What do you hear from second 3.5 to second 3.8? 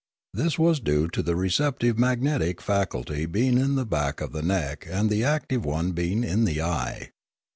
in